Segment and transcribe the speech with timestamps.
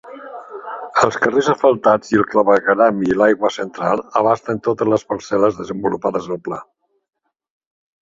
[1.07, 6.45] Els carrers asfaltats i el clavegueram i l'aigua central abasten totes les parcel·les desenvolupades al
[6.51, 6.65] pla.